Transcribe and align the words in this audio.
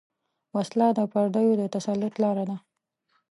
وسله 0.55 0.87
د 0.97 0.99
پردیو 1.11 1.59
د 1.61 1.63
تسلط 1.75 2.13
لاره 2.23 2.43
ده 2.49 2.57